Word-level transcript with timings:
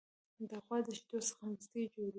د 0.49 0.51
غوا 0.63 0.77
د 0.85 0.87
شیدو 0.97 1.19
څخه 1.27 1.43
مستې 1.49 1.81
جوړیږي. 1.93 2.09